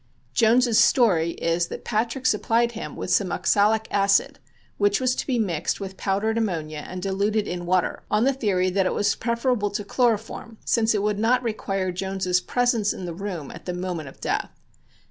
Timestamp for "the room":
13.05-13.51